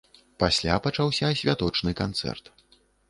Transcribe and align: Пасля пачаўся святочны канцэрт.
Пасля 0.43 0.77
пачаўся 0.85 1.29
святочны 1.41 1.91
канцэрт. 2.01 2.45